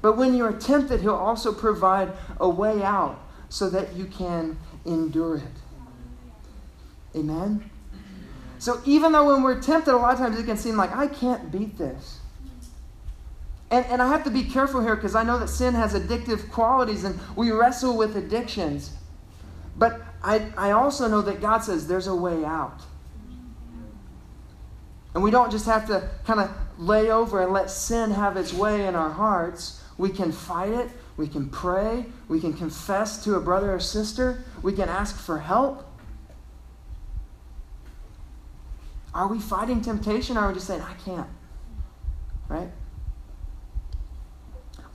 [0.00, 4.58] But when you are tempted, He'll also provide a way out so that you can
[4.84, 5.61] endure it.
[7.14, 7.70] Amen?
[8.58, 11.08] So even though when we're tempted, a lot of times it can seem like, I
[11.08, 12.20] can't beat this.
[13.70, 16.50] And, and I have to be careful here because I know that sin has addictive
[16.50, 18.92] qualities and we wrestle with addictions.
[19.76, 22.82] But I, I also know that God says there's a way out.
[25.14, 28.52] And we don't just have to kind of lay over and let sin have its
[28.52, 29.82] way in our hearts.
[29.98, 30.90] We can fight it.
[31.16, 32.06] We can pray.
[32.28, 34.44] We can confess to a brother or sister.
[34.62, 35.86] We can ask for help.
[39.14, 41.28] Are we fighting temptation or are we just saying, I can't?
[42.48, 42.70] Right?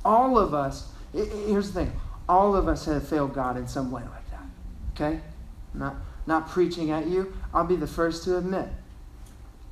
[0.08, 1.92] all of us, here's the thing
[2.30, 4.46] all of us have failed God in some way like that.
[4.94, 5.22] Okay?
[5.74, 7.34] not, not preaching at you.
[7.54, 8.68] I'll be the first to admit.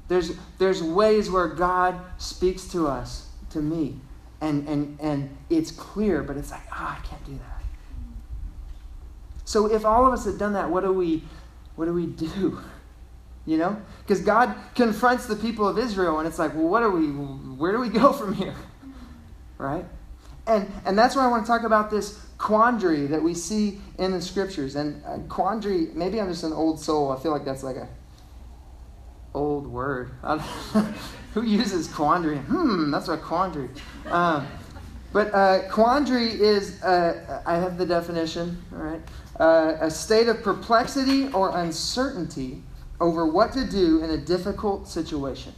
[0.08, 4.00] There's, there's ways where God speaks to us, to me,
[4.40, 7.64] and, and, and it's clear, but it's like, ah, oh, I can't do that.
[9.44, 11.24] So if all of us had done that, what do we,
[11.76, 12.62] what do, we do?
[13.46, 13.82] You know?
[14.02, 17.72] Because God confronts the people of Israel, and it's like, well, what are we, where
[17.72, 18.56] do we go from here?
[19.58, 19.86] Right?
[20.48, 24.12] And, and that's why I want to talk about this quandary that we see in
[24.12, 24.76] the scriptures.
[24.76, 27.10] And uh, quandary, maybe I'm just an old soul.
[27.14, 27.88] I feel like that's like a
[29.34, 30.12] old word.
[31.34, 32.38] Who uses quandary?
[32.38, 33.70] Hmm, that's a quandary.
[34.08, 34.48] Um,
[35.14, 39.02] but uh, quandary is, uh, I have the definition, all right?
[39.40, 42.64] Uh, a state of perplexity or uncertainty
[43.00, 45.54] over what to do in a difficult situation.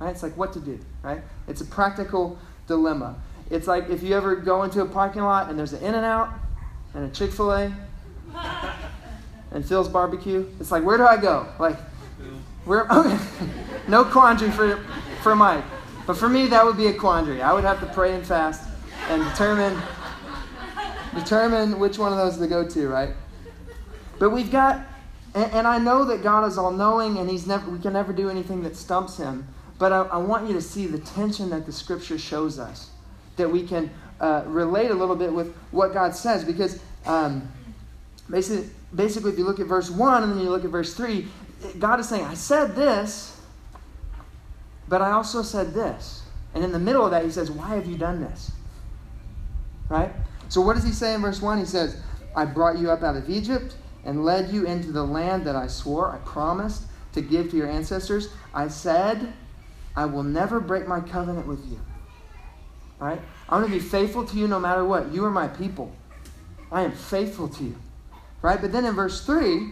[0.00, 0.10] Right?
[0.10, 1.22] It's like what to do, right?
[1.48, 3.16] It's a practical dilemma.
[3.50, 6.04] It's like if you ever go into a parking lot and there's an In and
[6.04, 6.30] Out
[6.94, 7.72] and a Chick fil A
[9.52, 10.46] and Phil's barbecue.
[10.60, 11.46] It's like, where do I go?
[11.58, 11.78] Like,
[12.64, 12.86] where?
[12.90, 13.18] Okay.
[13.88, 14.78] no quandary for,
[15.22, 15.64] for Mike.
[16.06, 17.40] But for me, that would be a quandary.
[17.40, 18.68] I would have to pray and fast
[19.08, 19.80] and determine,
[21.14, 23.10] determine which one of those to go to, right?
[24.18, 24.80] But we've got,
[25.34, 28.12] and, and I know that God is all knowing and he's never, we can never
[28.12, 29.46] do anything that stumps him.
[29.78, 32.90] But I, I want you to see the tension that the scripture shows us
[33.36, 36.44] that we can uh, relate a little bit with what God says.
[36.44, 37.50] Because um,
[38.30, 41.26] basically, basically, if you look at verse 1 and then you look at verse 3,
[41.80, 43.40] God is saying, I said this,
[44.88, 46.22] but I also said this.
[46.54, 48.52] And in the middle of that, he says, Why have you done this?
[49.88, 50.12] Right?
[50.48, 51.58] So, what does he say in verse 1?
[51.58, 52.00] He says,
[52.36, 55.66] I brought you up out of Egypt and led you into the land that I
[55.66, 58.28] swore, I promised to give to your ancestors.
[58.52, 59.32] I said,
[59.96, 61.80] I will never break my covenant with you.
[62.98, 63.20] Right?
[63.48, 65.12] I'm going to be faithful to you no matter what.
[65.12, 65.94] You are my people.
[66.70, 67.76] I am faithful to you.
[68.42, 68.60] Right?
[68.60, 69.70] But then in verse 3,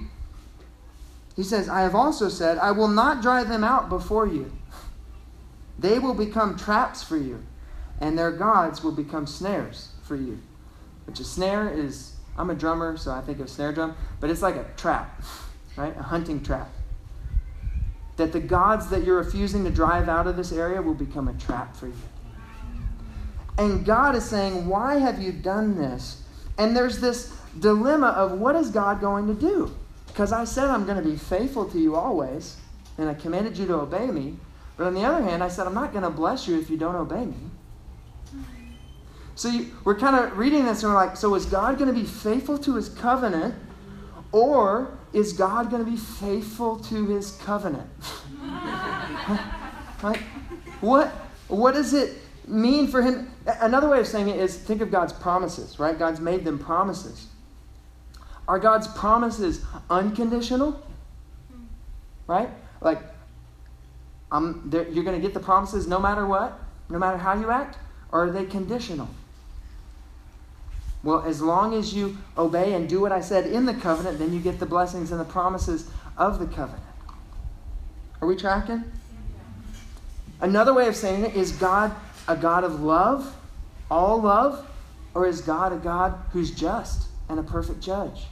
[1.36, 4.52] he says, I have also said, I will not drive them out before you.
[5.78, 7.42] They will become traps for you,
[8.00, 10.40] and their gods will become snares for you.
[11.06, 14.42] Which a snare is, I'm a drummer, so I think of snare drum, but it's
[14.42, 15.22] like a trap,
[15.76, 15.96] right?
[15.96, 16.70] A hunting trap.
[18.16, 21.34] That the gods that you're refusing to drive out of this area will become a
[21.34, 21.94] trap for you.
[23.58, 26.22] And God is saying, Why have you done this?
[26.58, 29.74] And there's this dilemma of what is God going to do?
[30.12, 32.56] because I said I'm going to be faithful to you always,
[32.98, 34.36] and I commanded you to obey me.
[34.76, 36.76] But on the other hand, I said I'm not going to bless you if you
[36.76, 37.36] don't obey me.
[39.34, 41.98] So you, we're kind of reading this and we're like, so is God going to
[41.98, 43.54] be faithful to his covenant,
[44.30, 47.88] or is God going to be faithful to his covenant?
[50.02, 50.20] right?
[50.80, 51.08] What,
[51.48, 53.30] what does it mean for him?
[53.60, 55.98] Another way of saying it is think of God's promises, right?
[55.98, 57.26] God's made them promises.
[58.48, 60.84] Are God's promises unconditional?
[62.26, 62.48] Right?
[62.80, 62.98] Like,
[64.30, 67.50] um, I'm, you're going to get the promises no matter what, no matter how you
[67.50, 67.78] act?
[68.10, 69.08] Or are they conditional?
[71.02, 74.32] Well, as long as you obey and do what I said in the covenant, then
[74.32, 76.84] you get the blessings and the promises of the covenant.
[78.20, 78.84] Are we tracking?
[80.40, 81.92] Another way of saying it is God
[82.28, 83.36] a God of love,
[83.90, 84.68] all love,
[85.14, 88.26] or is God a God who's just and a perfect judge?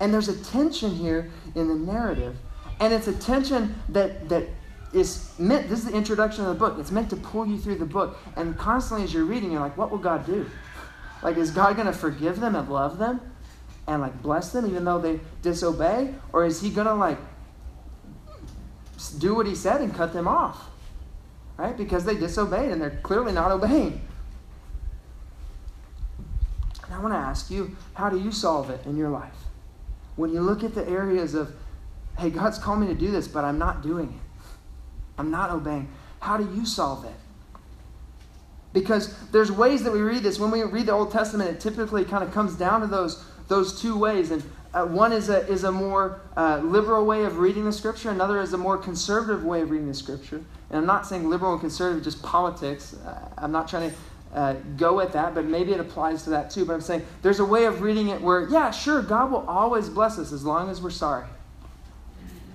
[0.00, 2.36] And there's a tension here in the narrative.
[2.80, 4.48] And it's a tension that, that
[4.92, 6.78] is meant, this is the introduction of the book.
[6.78, 8.18] It's meant to pull you through the book.
[8.36, 10.48] And constantly as you're reading, you're like, what will God do?
[11.22, 13.20] Like, is God going to forgive them and love them
[13.86, 16.14] and like bless them even though they disobey?
[16.32, 17.18] Or is he going to like
[19.18, 20.68] do what he said and cut them off?
[21.56, 21.76] Right?
[21.76, 24.00] Because they disobeyed and they're clearly not obeying.
[26.84, 29.32] And I want to ask you, how do you solve it in your life?
[30.16, 31.54] When you look at the areas of,
[32.18, 34.25] hey, God's called me to do this, but I'm not doing it.
[35.18, 35.88] I'm not obeying.
[36.20, 37.14] How do you solve it?
[38.72, 40.38] Because there's ways that we read this.
[40.38, 43.80] When we read the Old Testament, it typically kind of comes down to those, those
[43.80, 44.30] two ways.
[44.30, 44.42] And
[44.74, 48.42] uh, one is a, is a more uh, liberal way of reading the Scripture, another
[48.42, 50.42] is a more conservative way of reading the Scripture.
[50.68, 52.94] And I'm not saying liberal and conservative, just politics.
[52.94, 53.96] Uh, I'm not trying to
[54.34, 56.66] uh, go at that, but maybe it applies to that too.
[56.66, 59.88] But I'm saying there's a way of reading it where, yeah, sure, God will always
[59.88, 61.26] bless us as long as we're sorry.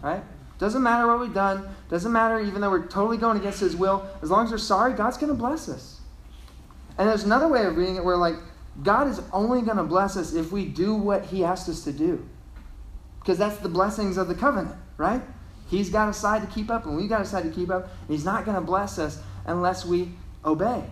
[0.04, 0.22] Right?
[0.62, 1.68] Doesn't matter what we've done.
[1.90, 4.08] Doesn't matter even though we're totally going against His will.
[4.22, 6.02] As long as we're sorry, God's going to bless us.
[7.00, 8.36] And there's another way of reading it where, like,
[8.84, 11.92] God is only going to bless us if we do what He asked us to
[11.92, 12.30] do.
[13.20, 15.24] Because that's the blessings of the covenant, right?
[15.68, 17.86] He's got a side to keep up, and we've got a side to keep up.
[17.86, 20.12] And He's not going to bless us unless we
[20.46, 20.84] obey.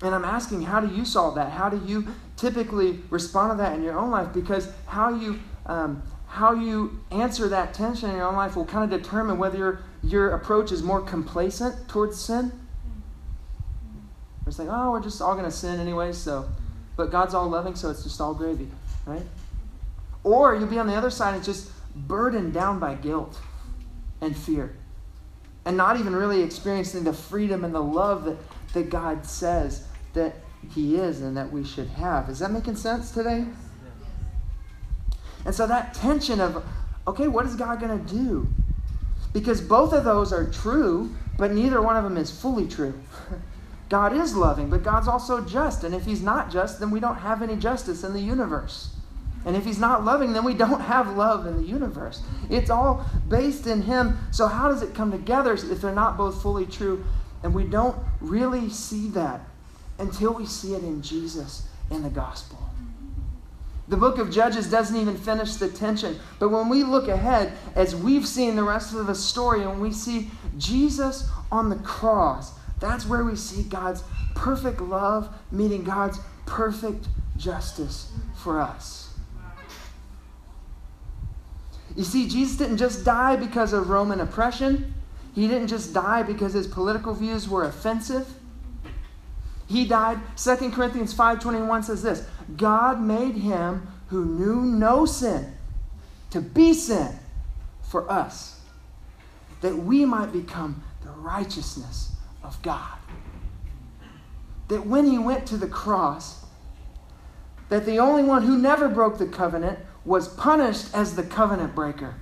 [0.00, 1.50] And I'm asking, how do you solve that?
[1.52, 2.06] How do you
[2.38, 4.32] typically respond to that in your own life?
[4.32, 8.90] Because how you um, how you answer that tension in your own life will kind
[8.90, 12.52] of determine whether your your approach is more complacent towards sin.
[14.46, 16.48] It's like, oh, we're just all going to sin anyway, so,
[16.96, 18.68] but God's all loving, so it's just all gravy,
[19.04, 19.24] right?
[20.24, 23.38] Or you'll be on the other side and just burdened down by guilt
[24.20, 24.74] and fear
[25.64, 28.38] and not even really experiencing the freedom and the love that,
[28.72, 30.36] that God says that
[30.74, 32.30] He is and that we should have.
[32.30, 33.44] Is that making sense today?
[35.48, 36.62] And so that tension of,
[37.06, 38.46] okay, what is God going to do?
[39.32, 42.92] Because both of those are true, but neither one of them is fully true.
[43.88, 45.84] God is loving, but God's also just.
[45.84, 48.90] And if He's not just, then we don't have any justice in the universe.
[49.46, 52.20] And if He's not loving, then we don't have love in the universe.
[52.50, 54.18] It's all based in Him.
[54.32, 57.06] So, how does it come together if they're not both fully true?
[57.42, 59.40] And we don't really see that
[59.98, 62.68] until we see it in Jesus in the gospel.
[63.88, 66.18] The book of Judges doesn't even finish the tension.
[66.38, 69.92] But when we look ahead, as we've seen the rest of the story, and we
[69.92, 77.08] see Jesus on the cross, that's where we see God's perfect love meeting God's perfect
[77.36, 79.14] justice for us.
[81.96, 84.94] You see, Jesus didn't just die because of Roman oppression.
[85.34, 88.34] He didn't just die because his political views were offensive.
[89.66, 90.18] He died.
[90.36, 92.24] 2 Corinthians 5:21 says this,
[92.56, 95.54] God made him who knew no sin
[96.30, 97.18] to be sin
[97.82, 98.60] for us,
[99.60, 102.98] that we might become the righteousness of God.
[104.68, 106.44] That when he went to the cross,
[107.68, 112.14] that the only one who never broke the covenant was punished as the covenant breaker.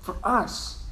[0.00, 0.82] For us.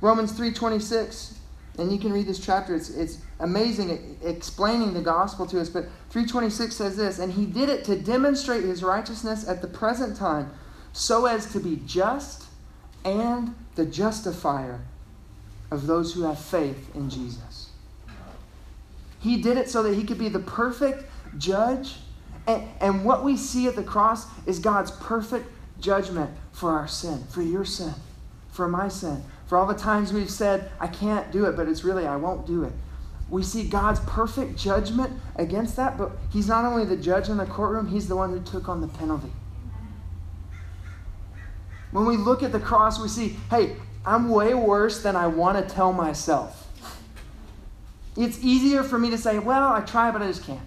[0.00, 1.38] Romans 3:26
[1.78, 2.74] and you can read this chapter.
[2.74, 5.68] It's, it's amazing explaining the gospel to us.
[5.68, 10.16] But 326 says this and he did it to demonstrate his righteousness at the present
[10.16, 10.50] time
[10.92, 12.44] so as to be just
[13.04, 14.80] and the justifier
[15.70, 17.70] of those who have faith in jesus.
[19.18, 21.04] He did it so that he could be the perfect
[21.38, 21.96] judge.
[22.46, 25.50] And, and what we see at the cross is god's perfect
[25.80, 27.92] judgment for our sin for your sin
[28.52, 31.84] for my sin for all the times we've said, I can't do it, but it's
[31.84, 32.72] really, I won't do it.
[33.28, 37.46] we see God's perfect judgment against that, but He's not only the judge in the
[37.46, 39.32] courtroom, He's the one who took on the penalty.
[41.90, 45.56] When we look at the cross, we see, hey, I'm way worse than I want
[45.66, 46.60] to tell myself.
[48.16, 50.60] It's easier for me to say, well, I try, but I just can't.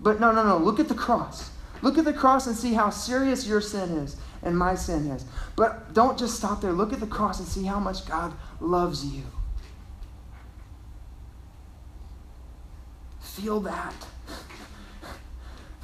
[0.00, 0.58] But no, no, no.
[0.58, 1.50] Look at the cross.
[1.82, 5.24] Look at the cross and see how serious your sin is and my sin is.
[5.56, 6.72] But don't just stop there.
[6.72, 9.22] Look at the cross and see how much God loves you.
[13.20, 13.94] Feel that.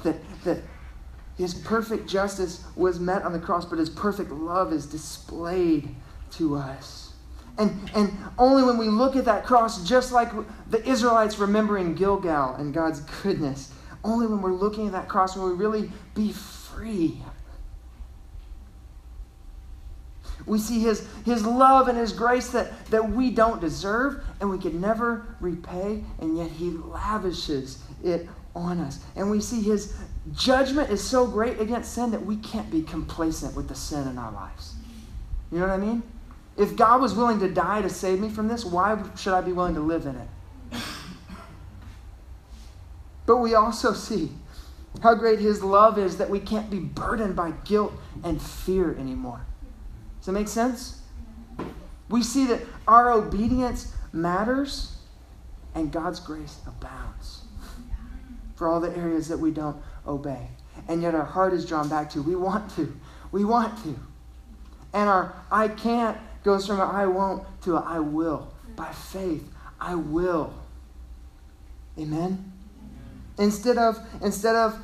[0.03, 0.57] that, that
[1.37, 5.95] his perfect justice was met on the cross, but his perfect love is displayed
[6.31, 7.13] to us.
[7.59, 10.29] And, and only when we look at that cross, just like
[10.69, 13.71] the Israelites remembering Gilgal and God's goodness,
[14.03, 17.19] only when we're looking at that cross will we really be free.
[20.45, 24.57] We see his, his love and his grace that, that we don't deserve and we
[24.57, 28.99] could never repay, and yet he lavishes it on us.
[29.15, 29.95] And we see his
[30.33, 34.17] judgment is so great against sin that we can't be complacent with the sin in
[34.17, 34.75] our lives.
[35.51, 36.03] You know what I mean?
[36.57, 39.53] If God was willing to die to save me from this, why should I be
[39.53, 40.27] willing to live in it?
[43.27, 44.31] But we also see
[45.03, 49.45] how great His love is that we can't be burdened by guilt and fear anymore.
[50.27, 50.99] Does that make sense?
[52.09, 54.97] We see that our obedience matters
[55.73, 57.43] and God's grace abounds
[58.57, 60.49] for all the areas that we don't obey.
[60.89, 62.93] And yet our heart is drawn back to we want to.
[63.31, 63.97] We want to.
[64.91, 68.51] And our I can't goes from I won't to I will.
[68.75, 69.49] By faith,
[69.79, 70.53] I will.
[71.97, 72.51] Amen.
[73.39, 74.77] Instead of instead of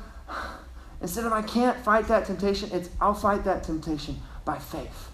[1.02, 5.10] instead of I can't fight that temptation, it's I'll fight that temptation by faith.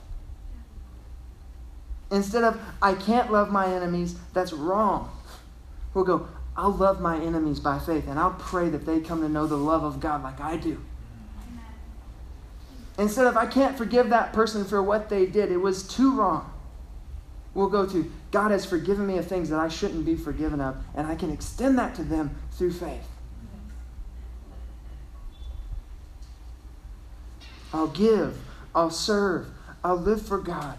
[2.11, 5.11] Instead of I can't love my enemies, that's wrong.
[5.95, 9.29] We'll go, I'll love my enemies by faith, and I'll pray that they come to
[9.29, 10.81] know the love of God like I do.
[12.99, 16.53] Instead of, I can't forgive that person for what they did, it was too wrong.
[17.55, 20.77] We'll go to, God has forgiven me of things that I shouldn't be forgiven of,
[20.95, 23.09] and I can extend that to them through faith.
[27.73, 28.37] I'll give,
[28.75, 29.47] I'll serve,
[29.83, 30.77] I'll live for God.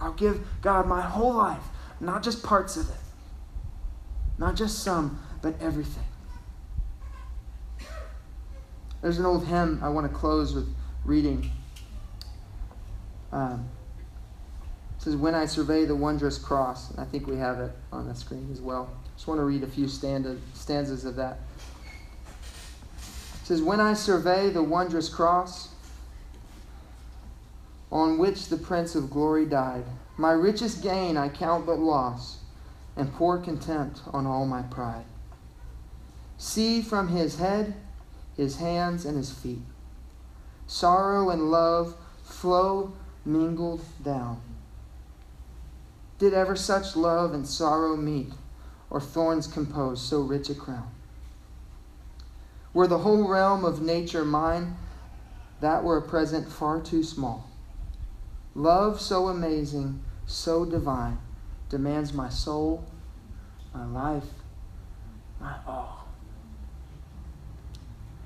[0.00, 1.62] I'll give God my whole life,
[2.00, 2.96] not just parts of it,
[4.38, 6.04] not just some, but everything.
[9.02, 10.74] There's an old hymn I want to close with
[11.04, 11.50] reading.
[13.32, 13.68] Um,
[14.96, 18.06] it says, When I survey the wondrous cross, and I think we have it on
[18.06, 18.90] the screen as well.
[19.16, 21.38] Just want to read a few stanzas of that.
[22.98, 25.68] It says, When I survey the wondrous cross
[27.90, 29.84] on which the Prince of Glory died,
[30.16, 32.38] my richest gain I count but loss,
[32.96, 35.04] and pour contempt on all my pride.
[36.38, 37.74] See from his head
[38.36, 39.62] his hands and his feet.
[40.66, 42.92] Sorrow and love flow
[43.24, 44.40] mingled down.
[46.18, 48.32] Did ever such love and sorrow meet,
[48.88, 50.90] or thorns compose so rich a crown?
[52.72, 54.76] Were the whole realm of nature mine,
[55.60, 57.49] that were a present far too small.
[58.54, 61.18] Love so amazing, so divine,
[61.68, 62.84] demands my soul,
[63.72, 64.24] my life,
[65.40, 66.08] my all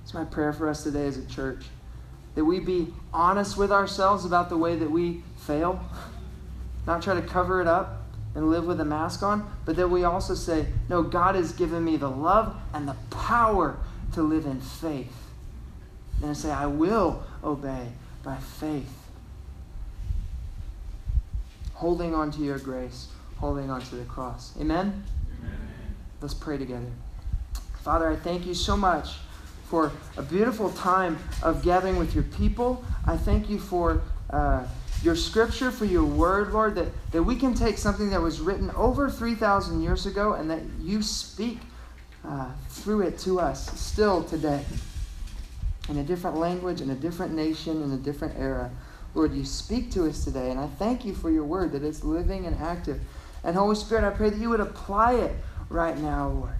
[0.02, 1.66] It's my prayer for us today as a church.
[2.34, 5.80] That we be honest with ourselves about the way that we fail,
[6.86, 8.02] not try to cover it up
[8.34, 11.84] and live with a mask on, but that we also say, No, God has given
[11.84, 13.76] me the love and the power
[14.14, 15.30] to live in faith.
[16.20, 17.92] And I say, I will obey
[18.24, 19.03] by faith.
[21.84, 24.54] Holding on to your grace, holding on to the cross.
[24.58, 25.04] Amen?
[25.38, 25.94] Amen?
[26.22, 26.90] Let's pray together.
[27.82, 29.16] Father, I thank you so much
[29.68, 32.82] for a beautiful time of gathering with your people.
[33.06, 34.64] I thank you for uh,
[35.02, 38.70] your scripture, for your word, Lord, that, that we can take something that was written
[38.70, 41.58] over 3,000 years ago and that you speak
[42.26, 44.64] uh, through it to us still today.
[45.90, 48.70] In a different language, in a different nation, in a different era.
[49.14, 52.02] Lord, you speak to us today, and I thank you for your word, that it's
[52.02, 53.00] living and active.
[53.44, 55.32] And Holy Spirit, I pray that you would apply it
[55.68, 56.54] right now, Lord.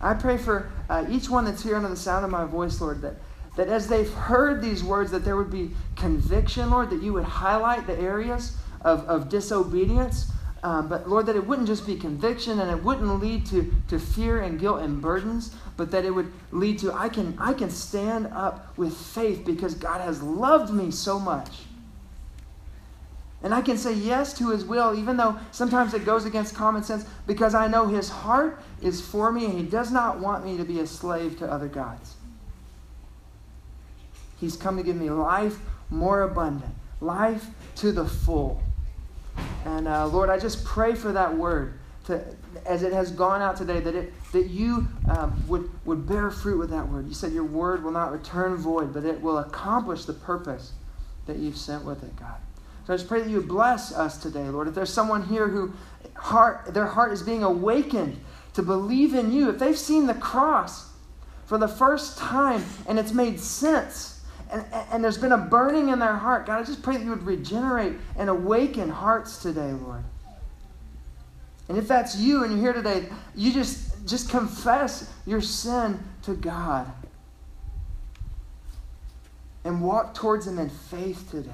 [0.00, 3.00] I pray for uh, each one that's here under the sound of my voice, Lord,
[3.02, 3.14] that,
[3.56, 7.24] that as they've heard these words, that there would be conviction, Lord, that you would
[7.24, 10.30] highlight the areas of, of disobedience.
[10.62, 13.98] Um, but Lord, that it wouldn't just be conviction and it wouldn't lead to, to
[13.98, 17.70] fear and guilt and burdens, but that it would lead to I can, I can
[17.70, 21.63] stand up with faith because God has loved me so much.
[23.44, 26.82] And I can say yes to his will, even though sometimes it goes against common
[26.82, 30.56] sense, because I know his heart is for me and he does not want me
[30.56, 32.14] to be a slave to other gods.
[34.40, 35.58] He's come to give me life
[35.90, 38.62] more abundant, life to the full.
[39.66, 41.74] And uh, Lord, I just pray for that word
[42.06, 42.24] to,
[42.64, 46.58] as it has gone out today, that, it, that you um, would, would bear fruit
[46.58, 47.08] with that word.
[47.08, 50.72] You said your word will not return void, but it will accomplish the purpose
[51.26, 52.36] that you've sent with it, God.
[52.86, 54.68] So I just pray that you bless us today, Lord.
[54.68, 55.72] If there's someone here who
[56.14, 58.20] heart, their heart is being awakened
[58.54, 60.90] to believe in you, if they've seen the cross
[61.46, 65.98] for the first time and it's made sense, and, and there's been a burning in
[65.98, 70.04] their heart, God, I just pray that you would regenerate and awaken hearts today, Lord.
[71.68, 76.34] And if that's you and you're here today, you just, just confess your sin to
[76.34, 76.86] God
[79.64, 81.50] and walk towards Him in faith today.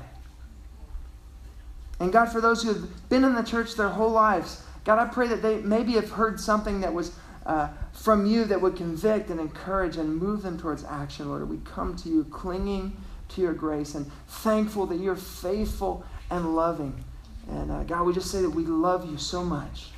[2.00, 5.04] And God, for those who have been in the church their whole lives, God, I
[5.04, 9.30] pray that they maybe have heard something that was uh, from you that would convict
[9.30, 11.48] and encourage and move them towards action, Lord.
[11.48, 12.96] We come to you clinging
[13.30, 17.04] to your grace and thankful that you're faithful and loving.
[17.48, 19.90] And uh, God, we just say that we love you so much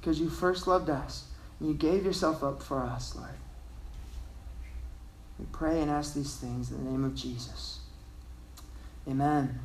[0.00, 1.28] because you first loved us
[1.60, 3.30] and you gave yourself up for us, Lord.
[5.38, 7.80] We pray and ask these things in the name of Jesus.
[9.08, 9.60] Amen.